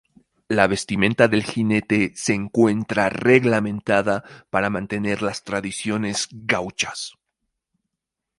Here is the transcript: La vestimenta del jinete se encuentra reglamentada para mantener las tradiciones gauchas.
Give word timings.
La 0.47 0.63
vestimenta 0.65 1.27
del 1.27 1.43
jinete 1.43 2.11
se 2.15 2.33
encuentra 2.33 3.07
reglamentada 3.09 4.23
para 4.49 4.71
mantener 4.71 5.21
las 5.21 5.43
tradiciones 5.43 6.27
gauchas. 6.31 7.13